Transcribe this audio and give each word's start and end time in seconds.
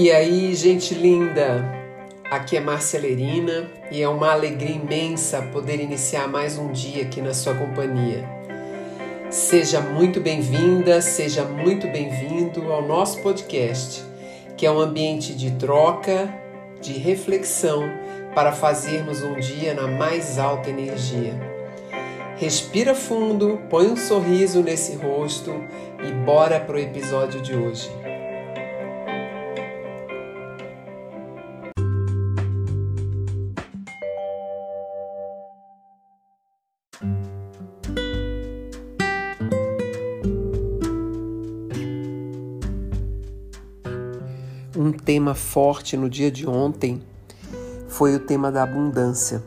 E 0.00 0.12
aí, 0.12 0.54
gente 0.54 0.94
linda, 0.94 1.74
aqui 2.30 2.56
é 2.56 2.60
Márcia 2.60 3.00
Lerina 3.00 3.68
e 3.90 4.00
é 4.00 4.08
uma 4.08 4.30
alegria 4.30 4.76
imensa 4.76 5.42
poder 5.52 5.80
iniciar 5.80 6.28
mais 6.28 6.56
um 6.56 6.70
dia 6.70 7.02
aqui 7.02 7.20
na 7.20 7.34
sua 7.34 7.52
companhia. 7.54 8.24
Seja 9.28 9.80
muito 9.80 10.20
bem-vinda, 10.20 11.00
seja 11.00 11.44
muito 11.44 11.88
bem-vindo 11.88 12.72
ao 12.72 12.80
nosso 12.80 13.20
podcast, 13.22 14.04
que 14.56 14.64
é 14.64 14.70
um 14.70 14.78
ambiente 14.78 15.34
de 15.34 15.50
troca, 15.56 16.32
de 16.80 16.92
reflexão 16.92 17.82
para 18.36 18.52
fazermos 18.52 19.24
um 19.24 19.34
dia 19.40 19.74
na 19.74 19.88
mais 19.88 20.38
alta 20.38 20.70
energia. 20.70 21.34
Respira 22.36 22.94
fundo, 22.94 23.58
põe 23.68 23.88
um 23.88 23.96
sorriso 23.96 24.62
nesse 24.62 24.94
rosto 24.94 25.52
e 26.06 26.12
bora 26.24 26.60
pro 26.60 26.78
episódio 26.78 27.40
de 27.40 27.56
hoje. 27.56 27.97
Tema 45.08 45.34
forte 45.34 45.96
no 45.96 46.06
dia 46.06 46.30
de 46.30 46.46
ontem 46.46 47.02
foi 47.88 48.14
o 48.14 48.20
tema 48.20 48.52
da 48.52 48.62
abundância. 48.62 49.42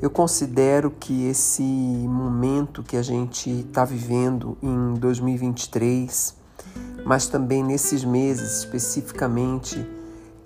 Eu 0.00 0.08
considero 0.08 0.90
que 0.90 1.26
esse 1.26 1.62
momento 1.62 2.82
que 2.82 2.96
a 2.96 3.02
gente 3.02 3.50
está 3.50 3.84
vivendo 3.84 4.56
em 4.62 4.94
2023, 4.94 6.34
mas 7.04 7.26
também 7.26 7.62
nesses 7.62 8.02
meses 8.04 8.60
especificamente, 8.60 9.86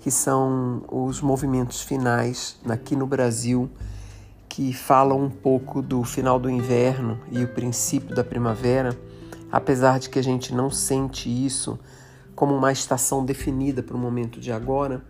que 0.01 0.11
são 0.11 0.83
os 0.91 1.21
movimentos 1.21 1.79
finais 1.79 2.57
aqui 2.67 2.93
no 2.93 3.07
Brasil, 3.07 3.69
que 4.49 4.73
falam 4.73 5.23
um 5.23 5.29
pouco 5.29 5.81
do 5.81 6.03
final 6.03 6.37
do 6.37 6.49
inverno 6.49 7.17
e 7.31 7.41
o 7.41 7.47
princípio 7.47 8.13
da 8.13 8.21
primavera, 8.21 8.99
apesar 9.49 9.97
de 9.97 10.09
que 10.09 10.19
a 10.19 10.23
gente 10.23 10.53
não 10.53 10.69
sente 10.69 11.29
isso 11.29 11.79
como 12.35 12.53
uma 12.55 12.71
estação 12.71 13.23
definida 13.23 13.81
para 13.81 13.95
o 13.95 13.99
momento 13.99 14.39
de 14.39 14.51
agora, 14.51 15.03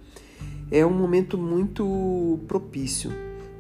é 0.72 0.86
um 0.86 0.94
momento 0.94 1.38
muito 1.38 2.40
propício 2.48 3.12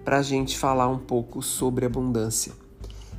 para 0.03 0.19
a 0.19 0.21
gente 0.21 0.57
falar 0.57 0.87
um 0.87 0.99
pouco 0.99 1.41
sobre 1.41 1.85
abundância. 1.85 2.53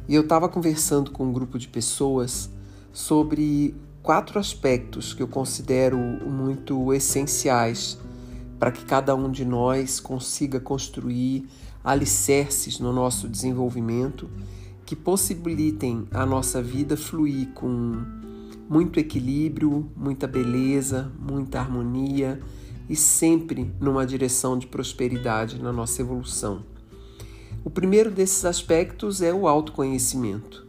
E 0.08 0.14
eu 0.14 0.22
estava 0.22 0.48
conversando 0.48 1.10
com 1.10 1.24
um 1.24 1.32
grupo 1.32 1.58
de 1.58 1.66
pessoas 1.66 2.48
sobre 2.92 3.74
quatro 4.02 4.38
aspectos 4.38 5.12
que 5.12 5.22
eu 5.22 5.26
considero 5.26 5.98
muito 5.98 6.94
essenciais 6.94 7.98
para 8.58 8.70
que 8.70 8.84
cada 8.84 9.14
um 9.14 9.30
de 9.30 9.44
nós 9.44 9.98
consiga 9.98 10.60
construir 10.60 11.48
alicerces 11.82 12.78
no 12.78 12.92
nosso 12.92 13.28
desenvolvimento 13.28 14.30
que 14.86 14.94
possibilitem 14.94 16.06
a 16.12 16.24
nossa 16.24 16.62
vida 16.62 16.96
fluir 16.96 17.48
com 17.48 18.04
muito 18.68 18.98
equilíbrio, 18.98 19.90
muita 19.96 20.26
beleza, 20.26 21.12
muita 21.18 21.60
harmonia 21.60 22.40
e 22.88 22.96
sempre 22.96 23.72
numa 23.80 24.06
direção 24.06 24.58
de 24.58 24.66
prosperidade 24.66 25.60
na 25.62 25.72
nossa 25.72 26.02
evolução. 26.02 26.64
O 27.64 27.70
primeiro 27.70 28.10
desses 28.10 28.44
aspectos 28.44 29.22
é 29.22 29.32
o 29.32 29.48
autoconhecimento. 29.48 30.64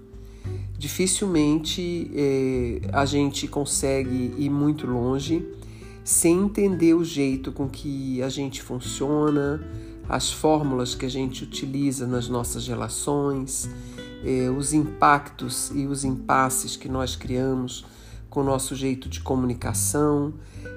Dificilmente 0.77 2.11
é, 2.13 2.81
a 2.93 3.05
gente 3.05 3.47
consegue 3.47 4.33
ir 4.37 4.49
muito 4.49 4.85
longe 4.87 5.45
sem 6.03 6.39
entender 6.39 6.93
o 6.93 7.03
jeito 7.03 7.51
com 7.51 7.67
que 7.67 8.21
a 8.21 8.29
gente 8.29 8.61
funciona, 8.61 9.61
as 10.07 10.31
fórmulas 10.31 10.95
que 10.95 11.05
a 11.05 11.09
gente 11.09 11.43
utiliza 11.43 12.07
nas 12.07 12.29
nossas 12.29 12.67
relações 12.67 13.69
eh, 14.23 14.49
os 14.49 14.73
impactos 14.73 15.71
e 15.75 15.85
os 15.85 16.03
impasses 16.03 16.75
que 16.75 16.89
nós 16.89 17.15
criamos 17.15 17.85
com 18.29 18.41
o 18.41 18.43
nosso 18.43 18.75
jeito 18.75 19.09
de 19.09 19.19
comunicação 19.21 20.33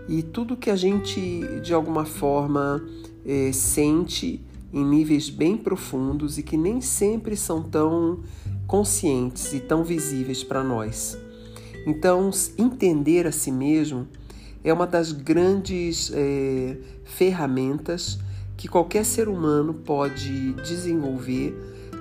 e 0.09 0.23
tudo 0.23 0.57
que 0.57 0.71
a 0.71 0.77
gente 0.77 1.61
de 1.61 1.75
alguma 1.75 2.05
forma 2.05 2.83
eh, 3.25 3.53
sente 3.53 4.45
em 4.73 4.85
níveis 4.85 5.29
bem 5.29 5.57
profundos 5.57 6.39
e 6.39 6.43
que 6.43 6.57
nem 6.57 6.81
sempre 6.81 7.37
são 7.37 7.63
tão 7.63 8.21
conscientes 8.67 9.53
e 9.53 9.61
tão 9.61 9.83
visíveis 9.83 10.45
para 10.45 10.63
nós. 10.63 11.19
Então, 11.87 12.31
entender 12.57 13.27
a 13.27 13.33
si 13.33 13.51
mesmo 13.51 14.07
é 14.63 14.73
uma 14.73 14.87
das 14.87 15.13
grandes 15.13 16.13
eh, 16.15 16.77
ferramentas 17.05 18.19
que 18.57 18.69
qualquer 18.69 19.05
ser 19.05 19.29
humano 19.29 19.73
pode 19.73 20.53
desenvolver 20.63 21.55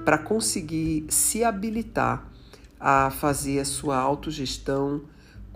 para 0.03 0.17
conseguir 0.17 1.05
se 1.09 1.43
habilitar 1.43 2.29
a 2.79 3.09
fazer 3.09 3.59
a 3.59 3.65
sua 3.65 3.97
autogestão 3.97 5.01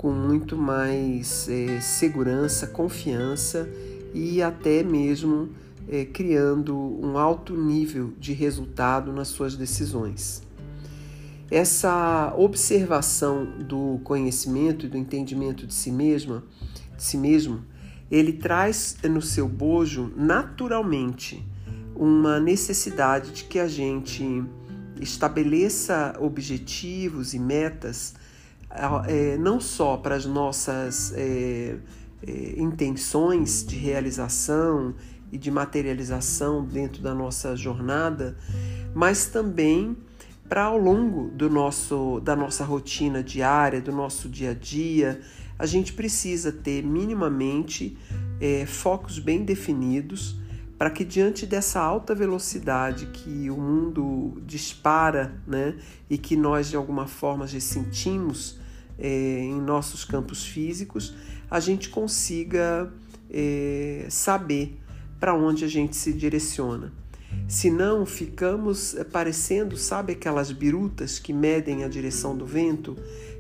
com 0.04 0.12
muito 0.12 0.58
mais 0.58 1.48
é, 1.48 1.80
segurança, 1.80 2.68
confiança 2.68 3.70
e 4.14 4.42
até 4.42 4.84
mesmo 4.84 5.52
é, 5.88 6.04
criando 6.04 6.76
um 6.76 7.18
alto 7.18 7.56
nível 7.56 8.12
de 8.20 8.34
resultado 8.34 9.14
nas 9.14 9.30
suas 9.30 9.56
decisões. 9.56 10.44
Essa 11.50 12.34
observação 12.38 13.46
do 13.46 14.02
conhecimento 14.04 14.88
e 14.88 14.90
do 14.90 14.98
entendimento 14.98 15.66
de 15.66 15.74
si 15.74 15.90
mesma, 15.90 16.44
de 16.98 17.02
si 17.02 17.18
mesmo, 17.18 17.64
ele 18.12 18.34
traz 18.34 18.98
no 19.10 19.22
seu 19.22 19.48
bojo 19.48 20.12
naturalmente 20.18 21.48
uma 21.96 22.42
necessidade 22.42 23.32
de 23.32 23.46
que 23.46 23.58
a 23.58 23.70
gente 23.70 24.44
estabeleça 25.00 26.14
objetivos 26.20 27.34
e 27.34 27.40
metas 27.40 28.16
é, 29.08 29.38
não 29.38 29.60
só 29.60 29.98
para 29.98 30.16
as 30.16 30.26
nossas 30.26 31.14
é, 31.16 31.78
é, 32.26 32.54
intenções 32.58 33.66
de 33.66 33.76
realização 33.76 34.96
e 35.32 35.38
de 35.38 35.52
materialização 35.52 36.66
dentro 36.66 37.02
da 37.02 37.14
nossa 37.14 37.56
jornada, 37.56 38.38
mas 38.94 39.28
também 39.28 39.96
para 40.48 40.66
ao 40.66 40.78
longo 40.78 41.30
do 41.30 41.50
nosso, 41.50 42.20
da 42.20 42.36
nossa 42.36 42.64
rotina 42.64 43.24
diária, 43.24 43.82
do 43.82 43.92
nosso 43.92 44.30
dia 44.30 44.52
a 44.52 44.54
dia, 44.54 45.22
a 45.58 45.66
gente 45.66 45.94
precisa 45.94 46.52
ter 46.52 46.84
minimamente 46.84 47.98
é, 48.40 48.66
focos 48.66 49.20
bem 49.20 49.44
definidos 49.44 50.36
para 50.78 50.90
que 50.90 51.06
diante 51.06 51.46
dessa 51.46 51.80
alta 51.80 52.14
velocidade 52.14 53.06
que 53.08 53.50
o 53.50 53.58
mundo 53.58 54.42
dispara, 54.46 55.34
né, 55.48 55.76
e 56.10 56.18
que 56.18 56.36
nós 56.36 56.70
de 56.70 56.76
alguma 56.76 57.08
forma 57.08 57.48
já 57.48 57.60
sentimos 57.60 58.60
é, 58.98 59.40
em 59.40 59.60
nossos 59.62 60.06
campos 60.06 60.46
físicos, 60.46 61.14
a 61.50 61.60
gente 61.60 61.90
consiga 61.90 62.92
é, 63.30 64.06
saber 64.10 64.80
para 65.20 65.34
onde 65.34 65.64
a 65.64 65.68
gente 65.68 65.96
se 65.96 66.14
direciona. 66.14 66.92
Senão 67.48 68.06
ficamos 68.06 68.96
parecendo, 69.12 69.76
sabe 69.76 70.14
aquelas 70.14 70.52
birutas 70.52 71.20
que 71.20 71.34
medem 71.34 71.84
a 71.84 71.88
direção 71.88 72.36
do 72.36 72.46
vento, 72.46 72.96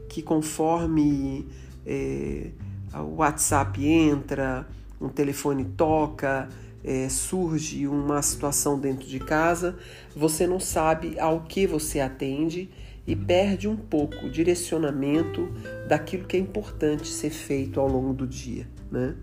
que 0.09 0.21
conforme 0.21 1.47
é, 1.85 2.49
o 2.93 3.17
WhatsApp 3.17 3.85
entra, 3.85 4.67
um 4.99 5.09
telefone 5.09 5.65
toca, 5.65 6.49
é, 6.83 7.07
surge 7.09 7.87
uma 7.87 8.21
situação 8.21 8.77
dentro 8.77 9.07
de 9.07 9.19
casa, 9.19 9.77
você 10.15 10.45
não 10.45 10.59
sabe 10.59 11.19
ao 11.19 11.41
que 11.41 11.65
você 11.65 11.99
atende 11.99 12.69
e 13.05 13.15
perde 13.15 13.67
um 13.67 13.75
pouco 13.75 14.25
o 14.25 14.29
direcionamento 14.29 15.49
daquilo 15.87 16.25
que 16.25 16.37
é 16.37 16.39
importante 16.39 17.07
ser 17.07 17.29
feito 17.29 17.79
ao 17.79 17.87
longo 17.87 18.13
do 18.13 18.25
dia. 18.25 18.67
Né? 18.91 19.15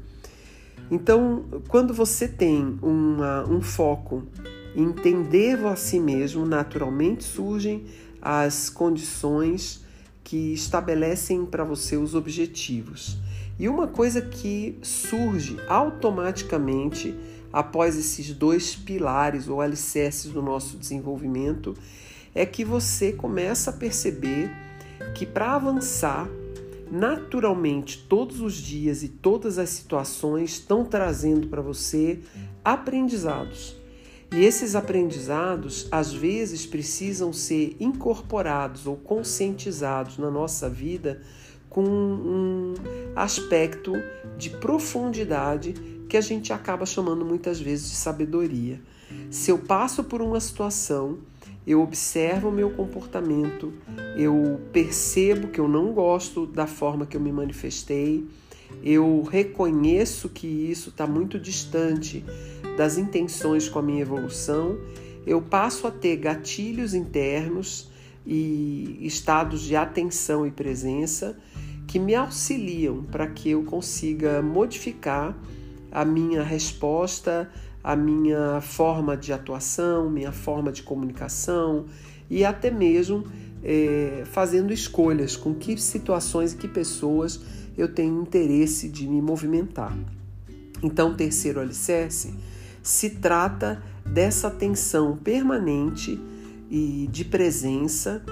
Então, 0.90 1.44
quando 1.68 1.94
você 1.94 2.28
tem 2.28 2.78
uma, 2.82 3.48
um 3.48 3.62
foco 3.62 4.26
em 4.74 4.82
entender 4.82 5.64
a 5.64 5.76
si 5.76 5.98
mesmo, 5.98 6.44
naturalmente 6.44 7.24
surgem 7.24 7.86
as 8.20 8.68
condições 8.68 9.84
que 10.22 10.52
estabelecem 10.52 11.46
para 11.46 11.64
você 11.64 11.96
os 11.96 12.14
objetivos. 12.14 13.16
E 13.58 13.68
uma 13.68 13.86
coisa 13.86 14.20
que 14.20 14.78
surge 14.82 15.56
automaticamente 15.68 17.14
após 17.52 17.96
esses 17.96 18.32
dois 18.32 18.74
pilares 18.76 19.48
ou 19.48 19.60
alicerces 19.60 20.30
do 20.30 20.40
nosso 20.40 20.76
desenvolvimento 20.76 21.74
é 22.34 22.46
que 22.46 22.64
você 22.64 23.12
começa 23.12 23.70
a 23.70 23.72
perceber 23.72 24.50
que 25.14 25.26
para 25.26 25.54
avançar, 25.54 26.28
naturalmente 26.90 28.04
todos 28.08 28.40
os 28.40 28.54
dias 28.54 29.02
e 29.02 29.08
todas 29.08 29.58
as 29.58 29.70
situações 29.70 30.52
estão 30.52 30.84
trazendo 30.84 31.48
para 31.48 31.62
você 31.62 32.20
aprendizados. 32.64 33.76
E 34.32 34.44
esses 34.44 34.76
aprendizados, 34.76 35.88
às 35.90 36.12
vezes, 36.12 36.64
precisam 36.64 37.32
ser 37.32 37.76
incorporados 37.80 38.86
ou 38.86 38.96
conscientizados 38.96 40.18
na 40.18 40.30
nossa 40.30 40.68
vida 40.68 41.20
com 41.68 41.84
um 41.84 42.74
aspecto 43.16 43.92
de 44.36 44.50
profundidade 44.50 45.72
que 46.08 46.16
a 46.16 46.20
gente 46.20 46.52
acaba 46.52 46.86
chamando 46.86 47.24
muitas 47.24 47.60
vezes 47.60 47.90
de 47.90 47.96
sabedoria. 47.96 48.80
Se 49.30 49.50
eu 49.50 49.58
passo 49.58 50.04
por 50.04 50.22
uma 50.22 50.40
situação, 50.40 51.18
eu 51.66 51.82
observo 51.82 52.48
o 52.48 52.52
meu 52.52 52.70
comportamento, 52.70 53.72
eu 54.16 54.60
percebo 54.72 55.48
que 55.48 55.60
eu 55.60 55.68
não 55.68 55.92
gosto 55.92 56.46
da 56.46 56.66
forma 56.66 57.06
que 57.06 57.16
eu 57.16 57.20
me 57.20 57.32
manifestei, 57.32 58.26
eu 58.82 59.22
reconheço 59.22 60.28
que 60.28 60.46
isso 60.46 60.90
está 60.90 61.06
muito 61.06 61.38
distante 61.38 62.24
das 62.76 62.96
intenções 62.96 63.68
com 63.68 63.78
a 63.78 63.82
minha 63.82 64.00
evolução, 64.00 64.78
eu 65.26 65.42
passo 65.42 65.86
a 65.86 65.90
ter 65.90 66.16
gatilhos 66.16 66.94
internos 66.94 67.90
e 68.26 68.98
estados 69.02 69.60
de 69.62 69.76
atenção 69.76 70.46
e 70.46 70.50
presença 70.50 71.38
que 71.86 71.98
me 71.98 72.14
auxiliam 72.14 73.02
para 73.02 73.26
que 73.26 73.50
eu 73.50 73.64
consiga 73.64 74.40
modificar 74.40 75.36
a 75.90 76.04
minha 76.04 76.42
resposta, 76.42 77.50
a 77.82 77.96
minha 77.96 78.60
forma 78.60 79.16
de 79.16 79.32
atuação, 79.32 80.10
minha 80.10 80.32
forma 80.32 80.70
de 80.70 80.82
comunicação 80.82 81.86
e 82.28 82.44
até 82.44 82.70
mesmo 82.70 83.24
é, 83.62 84.22
fazendo 84.26 84.72
escolhas 84.72 85.36
com 85.36 85.54
que 85.54 85.76
situações 85.80 86.52
e 86.52 86.56
que 86.56 86.68
pessoas 86.68 87.40
eu 87.76 87.88
tenho 87.88 88.20
interesse 88.20 88.88
de 88.88 89.06
me 89.06 89.20
movimentar. 89.20 89.96
Então, 90.82 91.14
terceiro 91.14 91.60
alicerce 91.60 92.34
se 92.82 93.10
trata 93.10 93.82
dessa 94.04 94.48
atenção 94.48 95.16
permanente 95.16 96.18
e 96.70 97.08
de 97.10 97.24
presença 97.24 98.22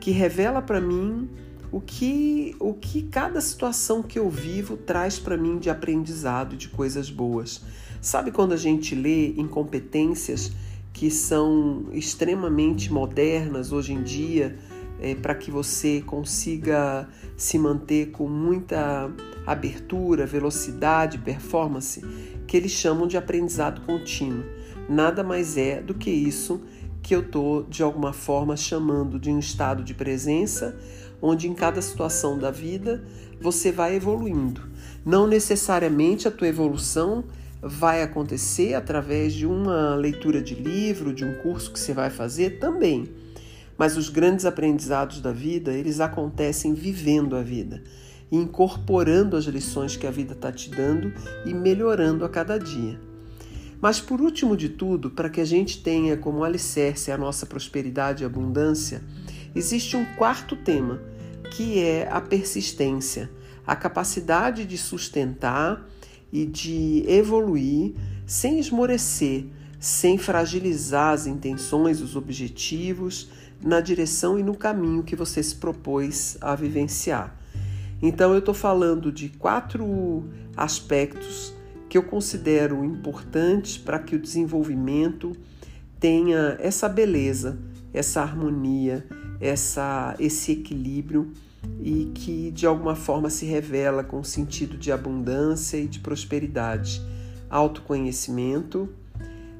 que 0.00 0.10
revela 0.10 0.62
para 0.62 0.80
mim 0.80 1.28
o 1.70 1.80
que, 1.80 2.56
o 2.58 2.72
que 2.72 3.02
cada 3.02 3.40
situação 3.40 4.02
que 4.02 4.18
eu 4.18 4.28
vivo 4.30 4.76
traz 4.76 5.18
para 5.18 5.36
mim 5.36 5.58
de 5.58 5.68
aprendizado, 5.68 6.56
de 6.56 6.68
coisas 6.68 7.10
boas. 7.10 7.60
Sabe 8.00 8.30
quando 8.30 8.52
a 8.52 8.56
gente 8.56 8.94
lê 8.94 9.28
incompetências 9.28 10.52
que 10.92 11.10
são 11.10 11.86
extremamente 11.92 12.92
modernas 12.92 13.72
hoje 13.72 13.92
em 13.92 14.02
dia, 14.02 14.56
é, 15.00 15.14
para 15.14 15.34
que 15.34 15.50
você 15.50 16.02
consiga 16.04 17.08
se 17.36 17.58
manter 17.58 18.10
com 18.10 18.28
muita 18.28 19.10
abertura, 19.46 20.26
velocidade, 20.26 21.18
performance, 21.18 22.02
que 22.46 22.56
eles 22.56 22.72
chamam 22.72 23.06
de 23.06 23.16
aprendizado 23.16 23.82
contínuo. 23.82 24.44
Nada 24.88 25.22
mais 25.22 25.56
é 25.56 25.80
do 25.80 25.94
que 25.94 26.10
isso 26.10 26.62
que 27.02 27.14
eu 27.14 27.20
estou, 27.20 27.62
de 27.62 27.82
alguma 27.82 28.12
forma, 28.12 28.56
chamando 28.56 29.20
de 29.20 29.30
um 29.30 29.38
estado 29.38 29.84
de 29.84 29.94
presença 29.94 30.76
onde 31.20 31.48
em 31.48 31.54
cada 31.54 31.80
situação 31.82 32.38
da 32.38 32.50
vida 32.50 33.04
você 33.40 33.70
vai 33.70 33.94
evoluindo. 33.94 34.62
Não 35.04 35.26
necessariamente 35.26 36.28
a 36.28 36.30
tua 36.30 36.48
evolução 36.48 37.24
vai 37.60 38.02
acontecer 38.02 38.74
através 38.74 39.32
de 39.32 39.46
uma 39.46 39.94
leitura 39.94 40.40
de 40.40 40.54
livro, 40.54 41.12
de 41.12 41.24
um 41.24 41.34
curso 41.38 41.72
que 41.72 41.78
você 41.78 41.92
vai 41.92 42.10
fazer 42.10 42.58
também. 42.58 43.08
Mas 43.76 43.96
os 43.96 44.08
grandes 44.08 44.44
aprendizados 44.44 45.20
da 45.20 45.32
vida, 45.32 45.72
eles 45.72 46.00
acontecem 46.00 46.74
vivendo 46.74 47.36
a 47.36 47.42
vida, 47.42 47.82
incorporando 48.30 49.36
as 49.36 49.44
lições 49.44 49.96
que 49.96 50.06
a 50.06 50.10
vida 50.10 50.34
está 50.34 50.52
te 50.52 50.70
dando 50.70 51.12
e 51.46 51.54
melhorando 51.54 52.24
a 52.24 52.28
cada 52.28 52.58
dia. 52.58 53.00
Mas 53.80 54.00
por 54.00 54.20
último 54.20 54.56
de 54.56 54.68
tudo, 54.68 55.10
para 55.10 55.30
que 55.30 55.40
a 55.40 55.44
gente 55.44 55.80
tenha 55.82 56.16
como 56.16 56.42
alicerce 56.42 57.12
a 57.12 57.18
nossa 57.18 57.46
prosperidade 57.46 58.24
e 58.24 58.26
abundância, 58.26 59.02
existe 59.58 59.96
um 59.96 60.04
quarto 60.16 60.54
tema, 60.54 61.00
que 61.50 61.80
é 61.80 62.08
a 62.10 62.20
persistência, 62.20 63.30
a 63.66 63.74
capacidade 63.74 64.64
de 64.64 64.78
sustentar 64.78 65.86
e 66.32 66.46
de 66.46 67.04
evoluir 67.06 67.94
sem 68.26 68.58
esmorecer, 68.58 69.46
sem 69.80 70.16
fragilizar 70.16 71.12
as 71.12 71.26
intenções, 71.26 72.00
os 72.00 72.14
objetivos, 72.14 73.30
na 73.62 73.80
direção 73.80 74.38
e 74.38 74.42
no 74.42 74.56
caminho 74.56 75.02
que 75.02 75.16
você 75.16 75.42
se 75.42 75.56
propôs 75.56 76.38
a 76.40 76.54
vivenciar. 76.54 77.36
Então, 78.00 78.32
eu 78.32 78.38
estou 78.38 78.54
falando 78.54 79.10
de 79.10 79.28
quatro 79.28 80.24
aspectos 80.56 81.52
que 81.88 81.98
eu 81.98 82.02
considero 82.04 82.84
importantes 82.84 83.76
para 83.76 83.98
que 83.98 84.14
o 84.14 84.18
desenvolvimento 84.20 85.32
tenha 85.98 86.56
essa 86.60 86.88
beleza, 86.88 87.58
essa 87.92 88.20
harmonia, 88.20 89.04
essa, 89.40 90.14
esse 90.18 90.52
equilíbrio 90.52 91.32
e 91.80 92.10
que 92.14 92.50
de 92.50 92.66
alguma 92.66 92.94
forma 92.94 93.30
se 93.30 93.44
revela 93.44 94.02
com 94.04 94.22
sentido 94.22 94.76
de 94.76 94.92
abundância 94.92 95.76
e 95.76 95.86
de 95.86 96.00
prosperidade, 96.00 97.02
autoconhecimento, 97.50 98.88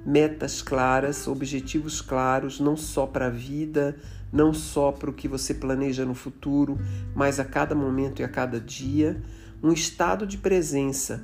metas 0.05 0.63
claras, 0.63 1.27
objetivos 1.27 2.01
claros, 2.01 2.61
não 2.61 2.77
só 2.77 3.07
para 3.07 3.27
a 3.27 3.31
vida, 3.31 3.97
não 4.33 4.53
só 4.53 4.93
para 4.93 5.11
o 5.11 5.13
que 5.13 5.29
você 5.29 5.55
planeja 5.55 6.05
no 6.05 6.15
futuro, 6.15 6.79
mas 7.15 7.41
a 7.41 7.45
cada 7.45 7.75
momento 7.75 8.21
e 8.21 8.25
a 8.25 8.29
cada 8.29 8.61
dia, 8.61 9.21
um 9.63 9.73
estado 9.73 10.27
de 10.27 10.39
presença 10.39 11.23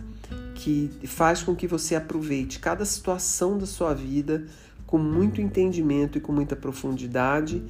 que 0.55 0.91
faz 1.05 1.43
com 1.43 1.55
que 1.55 1.67
você 1.67 1.95
aproveite 1.95 2.59
cada 2.59 2.85
situação 2.85 3.59
da 3.59 3.67
sua 3.67 3.93
vida 3.93 4.47
com 4.87 4.99
muito 4.99 5.41
entendimento 5.41 6.19
e 6.19 6.21
com 6.21 6.33
muita 6.33 6.57
profundidade 6.57 7.63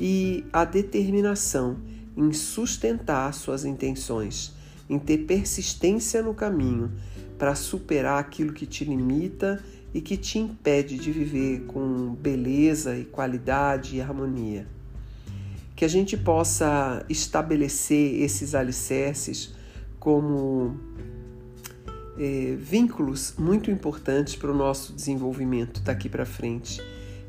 e 0.00 0.46
a 0.50 0.64
determinação 0.64 1.76
em 2.16 2.32
sustentar 2.32 3.32
suas 3.34 3.66
intenções, 3.66 4.54
em 4.88 4.98
ter 4.98 5.18
persistência 5.18 6.22
no 6.22 6.32
caminho 6.32 6.90
para 7.38 7.54
superar 7.54 8.18
aquilo 8.18 8.52
que 8.52 8.66
te 8.66 8.84
limita 8.84 9.62
e 9.92 10.00
que 10.00 10.16
te 10.16 10.38
impede 10.38 10.96
de 10.96 11.12
viver 11.12 11.66
com 11.66 12.14
beleza 12.14 12.96
e 12.96 13.04
qualidade 13.04 13.96
e 13.96 14.00
harmonia. 14.00 14.66
Que 15.76 15.84
a 15.84 15.88
gente 15.88 16.16
possa 16.16 17.04
estabelecer 17.08 18.22
esses 18.22 18.54
alicerces 18.54 19.54
como 19.98 20.76
é, 22.18 22.56
vínculos 22.58 23.34
muito 23.38 23.70
importantes 23.70 24.36
para 24.36 24.50
o 24.50 24.54
nosso 24.54 24.92
desenvolvimento 24.92 25.80
daqui 25.80 26.08
para 26.08 26.26
frente 26.26 26.80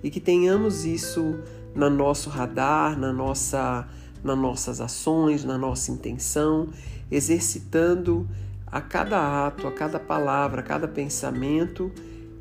e 0.04 0.10
que 0.10 0.20
tenhamos 0.20 0.84
isso 0.84 1.40
no 1.74 1.90
nosso 1.90 2.30
radar, 2.30 2.98
na 2.98 3.12
nossa, 3.14 3.88
nas 4.24 4.38
nossas 4.38 4.82
ações, 4.82 5.44
na 5.44 5.58
nossa 5.58 5.92
intenção, 5.92 6.70
exercitando 7.10 8.28
a 8.68 8.80
cada 8.82 9.48
ato, 9.48 9.68
a 9.68 9.72
cada 9.72 10.00
palavra, 10.00 10.62
a 10.62 10.64
cada 10.64 10.88
pensamento, 10.88 11.92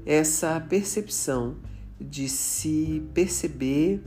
essa 0.07 0.61
percepção 0.61 1.57
de 2.01 2.29
se 2.29 3.03
perceber, 3.13 4.01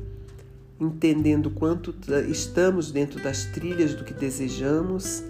entendendo 0.79 1.49
quanto 1.51 1.93
estamos 2.29 2.91
dentro 2.91 3.21
das 3.21 3.45
trilhas 3.45 3.93
do 3.93 4.03
que 4.03 4.13
desejamos 4.13 5.23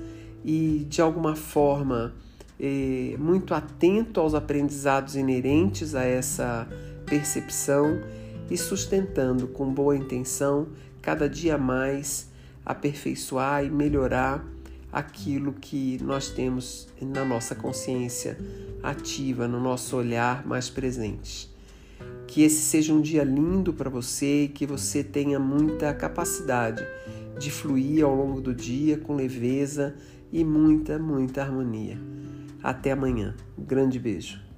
e 0.43 0.85
de 0.89 1.01
alguma 1.01 1.35
forma 1.35 2.13
eh, 2.59 3.15
muito 3.19 3.53
atento 3.53 4.19
aos 4.19 4.33
aprendizados 4.33 5.15
inerentes 5.15 5.95
a 5.95 6.03
essa 6.03 6.67
percepção 7.05 7.99
e 8.53 8.57
sustentando 8.57 9.47
com 9.47 9.73
boa 9.73 9.97
intenção 9.97 10.67
cada 11.01 11.27
dia 11.27 11.57
mais 11.57 12.29
aperfeiçoar 12.63 13.65
e 13.65 13.69
melhorar 13.69 14.47
aquilo 14.91 15.53
que 15.53 15.97
nós 16.03 16.29
temos 16.29 16.87
na 17.01 17.25
nossa 17.25 17.55
consciência 17.55 18.37
ativa, 18.83 19.47
no 19.47 19.59
nosso 19.59 19.97
olhar 19.97 20.45
mais 20.45 20.69
presente. 20.69 21.51
Que 22.27 22.43
esse 22.43 22.61
seja 22.61 22.93
um 22.93 23.01
dia 23.01 23.23
lindo 23.23 23.73
para 23.73 23.89
você 23.89 24.43
e 24.43 24.47
que 24.47 24.67
você 24.67 25.03
tenha 25.03 25.39
muita 25.39 25.91
capacidade 25.91 26.85
de 27.39 27.49
fluir 27.49 28.05
ao 28.05 28.13
longo 28.13 28.39
do 28.39 28.53
dia 28.53 28.99
com 28.99 29.15
leveza 29.15 29.95
e 30.31 30.43
muita, 30.43 30.99
muita 30.99 31.41
harmonia. 31.41 31.97
Até 32.61 32.91
amanhã. 32.91 33.35
Um 33.57 33.63
grande 33.63 33.97
beijo. 33.97 34.52